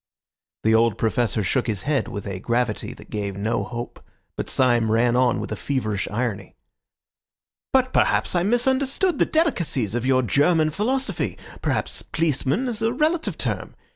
[0.63, 4.01] The old Professor shook his head with a gravity that gave no hope,
[4.35, 6.55] but Syme ran on with a feverish irony.
[7.71, 11.37] "But perhaps I misunderstood the delicacies of your German philosophy.
[11.61, 13.75] Perhaps policeman is a relative term.